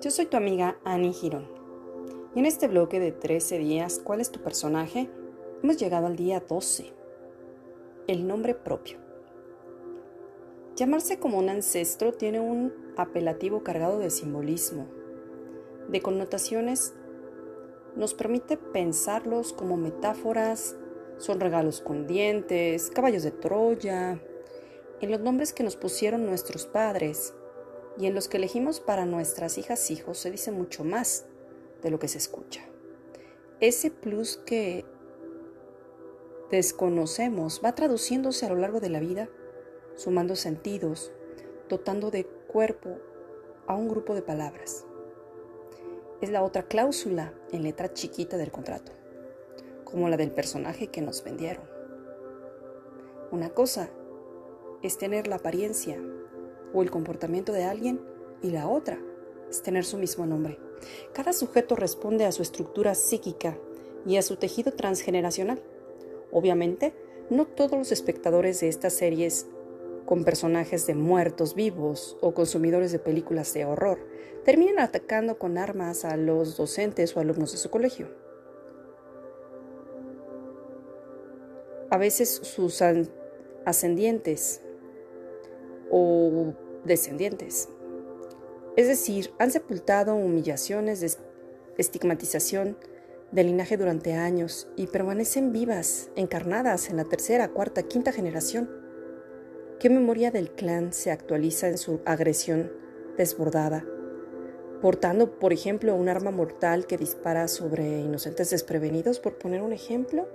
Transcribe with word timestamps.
Yo 0.00 0.12
soy 0.12 0.26
tu 0.26 0.36
amiga 0.36 0.78
Annie 0.84 1.12
Girón. 1.12 1.48
Y 2.32 2.38
en 2.38 2.46
este 2.46 2.68
bloque 2.68 3.00
de 3.00 3.10
13 3.10 3.58
días, 3.58 4.00
¿cuál 4.04 4.20
es 4.20 4.30
tu 4.30 4.40
personaje? 4.40 5.10
Hemos 5.60 5.76
llegado 5.76 6.06
al 6.06 6.14
día 6.14 6.38
12. 6.38 6.92
El 8.06 8.28
nombre 8.28 8.54
propio. 8.54 8.98
Llamarse 10.76 11.18
como 11.18 11.36
un 11.38 11.48
ancestro 11.48 12.12
tiene 12.12 12.38
un 12.38 12.72
apelativo 12.96 13.64
cargado 13.64 13.98
de 13.98 14.10
simbolismo, 14.10 14.86
de 15.88 16.00
connotaciones. 16.00 16.94
Nos 17.96 18.14
permite 18.14 18.56
pensarlos 18.56 19.52
como 19.52 19.76
metáforas, 19.76 20.76
son 21.16 21.40
regalos 21.40 21.80
con 21.80 22.06
dientes, 22.06 22.90
caballos 22.90 23.24
de 23.24 23.32
Troya, 23.32 24.22
en 25.00 25.10
los 25.10 25.18
nombres 25.18 25.52
que 25.52 25.64
nos 25.64 25.74
pusieron 25.74 26.24
nuestros 26.24 26.66
padres 26.66 27.34
y 27.98 28.06
en 28.06 28.14
los 28.14 28.28
que 28.28 28.36
elegimos 28.36 28.80
para 28.80 29.06
nuestras 29.06 29.58
hijas 29.58 29.90
hijos 29.90 30.18
se 30.18 30.30
dice 30.30 30.52
mucho 30.52 30.84
más 30.84 31.26
de 31.82 31.90
lo 31.90 31.98
que 31.98 32.08
se 32.08 32.18
escucha. 32.18 32.62
Ese 33.60 33.90
plus 33.90 34.36
que 34.36 34.84
desconocemos 36.50 37.60
va 37.64 37.74
traduciéndose 37.74 38.46
a 38.46 38.50
lo 38.50 38.56
largo 38.56 38.78
de 38.78 38.88
la 38.88 39.00
vida, 39.00 39.28
sumando 39.96 40.36
sentidos, 40.36 41.12
dotando 41.68 42.10
de 42.10 42.24
cuerpo 42.24 42.98
a 43.66 43.74
un 43.74 43.88
grupo 43.88 44.14
de 44.14 44.22
palabras. 44.22 44.86
Es 46.20 46.30
la 46.30 46.42
otra 46.42 46.64
cláusula 46.64 47.34
en 47.52 47.64
letra 47.64 47.92
chiquita 47.92 48.36
del 48.36 48.52
contrato, 48.52 48.92
como 49.84 50.08
la 50.08 50.16
del 50.16 50.30
personaje 50.30 50.86
que 50.86 51.02
nos 51.02 51.24
vendieron. 51.24 51.64
Una 53.32 53.50
cosa 53.50 53.90
es 54.82 54.98
tener 54.98 55.26
la 55.26 55.36
apariencia 55.36 56.00
o 56.72 56.82
el 56.82 56.90
comportamiento 56.90 57.52
de 57.52 57.64
alguien 57.64 58.00
y 58.42 58.50
la 58.50 58.68
otra 58.68 58.98
es 59.50 59.62
tener 59.62 59.84
su 59.84 59.98
mismo 59.98 60.26
nombre. 60.26 60.58
Cada 61.12 61.32
sujeto 61.32 61.76
responde 61.76 62.24
a 62.24 62.32
su 62.32 62.42
estructura 62.42 62.94
psíquica 62.94 63.58
y 64.06 64.16
a 64.16 64.22
su 64.22 64.36
tejido 64.36 64.72
transgeneracional. 64.72 65.60
Obviamente, 66.30 66.94
no 67.30 67.46
todos 67.46 67.78
los 67.78 67.92
espectadores 67.92 68.60
de 68.60 68.68
estas 68.68 68.92
series 68.92 69.46
con 70.06 70.24
personajes 70.24 70.86
de 70.86 70.94
muertos 70.94 71.54
vivos 71.54 72.16
o 72.20 72.32
consumidores 72.32 72.92
de 72.92 72.98
películas 72.98 73.52
de 73.52 73.66
horror 73.66 73.98
terminan 74.44 74.78
atacando 74.78 75.38
con 75.38 75.58
armas 75.58 76.06
a 76.06 76.16
los 76.16 76.56
docentes 76.56 77.14
o 77.16 77.20
alumnos 77.20 77.52
de 77.52 77.58
su 77.58 77.68
colegio. 77.68 78.08
A 81.90 81.98
veces 81.98 82.40
sus 82.42 82.82
ascendientes 83.64 84.62
o 85.90 86.54
descendientes. 86.84 87.68
Es 88.76 88.86
decir, 88.86 89.32
han 89.38 89.50
sepultado 89.50 90.14
humillaciones 90.14 91.18
estigmatización 91.76 92.76
del 93.32 93.48
linaje 93.48 93.76
durante 93.76 94.14
años 94.14 94.68
y 94.76 94.86
permanecen 94.86 95.52
vivas, 95.52 96.10
encarnadas 96.16 96.88
en 96.90 96.96
la 96.96 97.04
tercera, 97.04 97.48
cuarta, 97.48 97.82
quinta 97.82 98.12
generación. 98.12 98.70
¿Qué 99.78 99.90
memoria 99.90 100.30
del 100.30 100.50
clan 100.50 100.92
se 100.92 101.10
actualiza 101.10 101.68
en 101.68 101.78
su 101.78 102.00
agresión 102.04 102.72
desbordada? 103.16 103.84
Portando, 104.80 105.38
por 105.38 105.52
ejemplo, 105.52 105.94
un 105.94 106.08
arma 106.08 106.30
mortal 106.30 106.86
que 106.86 106.98
dispara 106.98 107.48
sobre 107.48 108.00
inocentes 108.00 108.50
desprevenidos, 108.50 109.20
por 109.20 109.38
poner 109.38 109.60
un 109.60 109.72
ejemplo. 109.72 110.28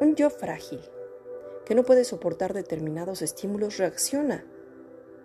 Un 0.00 0.14
yo 0.14 0.30
frágil, 0.30 0.80
que 1.64 1.74
no 1.74 1.84
puede 1.84 2.04
soportar 2.04 2.54
determinados 2.54 3.22
estímulos, 3.22 3.78
reacciona, 3.78 4.44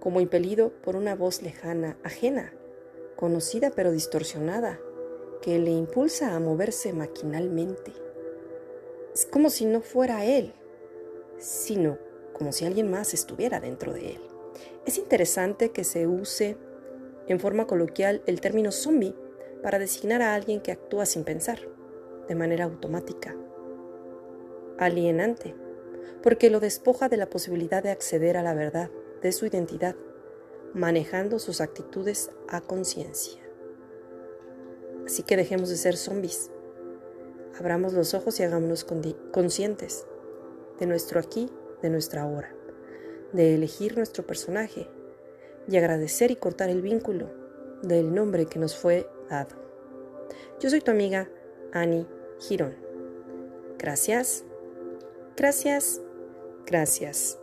como 0.00 0.20
impelido 0.20 0.72
por 0.82 0.96
una 0.96 1.14
voz 1.14 1.42
lejana, 1.42 1.96
ajena, 2.02 2.52
conocida 3.16 3.70
pero 3.70 3.92
distorsionada, 3.92 4.80
que 5.40 5.58
le 5.58 5.70
impulsa 5.70 6.34
a 6.34 6.40
moverse 6.40 6.92
maquinalmente. 6.92 7.92
Es 9.14 9.26
como 9.26 9.50
si 9.50 9.64
no 9.64 9.80
fuera 9.80 10.24
él, 10.24 10.54
sino 11.38 11.98
como 12.32 12.52
si 12.52 12.64
alguien 12.64 12.90
más 12.90 13.14
estuviera 13.14 13.60
dentro 13.60 13.92
de 13.92 14.12
él. 14.12 14.20
Es 14.86 14.98
interesante 14.98 15.70
que 15.70 15.84
se 15.84 16.06
use 16.06 16.56
en 17.26 17.40
forma 17.40 17.66
coloquial 17.66 18.22
el 18.26 18.40
término 18.40 18.72
zombie 18.72 19.14
para 19.62 19.78
designar 19.78 20.20
a 20.20 20.34
alguien 20.34 20.60
que 20.60 20.72
actúa 20.72 21.06
sin 21.06 21.24
pensar, 21.24 21.58
de 22.28 22.34
manera 22.34 22.64
automática, 22.64 23.34
alienante, 24.78 25.54
porque 26.22 26.50
lo 26.50 26.60
despoja 26.60 27.08
de 27.08 27.16
la 27.16 27.28
posibilidad 27.28 27.82
de 27.82 27.90
acceder 27.90 28.36
a 28.36 28.42
la 28.42 28.54
verdad 28.54 28.90
de 29.22 29.32
su 29.32 29.46
identidad, 29.46 29.96
manejando 30.74 31.38
sus 31.38 31.60
actitudes 31.60 32.30
a 32.48 32.60
conciencia. 32.60 33.40
Así 35.06 35.22
que 35.22 35.36
dejemos 35.36 35.68
de 35.68 35.76
ser 35.76 35.96
zombies. 35.96 36.50
Abramos 37.58 37.92
los 37.92 38.14
ojos 38.14 38.40
y 38.40 38.42
hagámonos 38.42 38.84
conscientes 39.32 40.06
de 40.78 40.86
nuestro 40.86 41.20
aquí, 41.20 41.50
de 41.82 41.90
nuestra 41.90 42.22
ahora, 42.22 42.54
de 43.32 43.54
elegir 43.54 43.96
nuestro 43.96 44.26
personaje 44.26 44.88
y 45.68 45.76
agradecer 45.76 46.30
y 46.30 46.36
cortar 46.36 46.68
el 46.68 46.82
vínculo 46.82 47.30
del 47.82 48.14
nombre 48.14 48.46
que 48.46 48.58
nos 48.58 48.76
fue 48.76 49.08
dado. 49.28 49.56
Yo 50.60 50.70
soy 50.70 50.80
tu 50.80 50.90
amiga 50.90 51.28
Annie 51.72 52.06
Girón. 52.40 52.74
Gracias, 53.78 54.44
gracias 55.36 56.00
Gracias. 56.66 57.38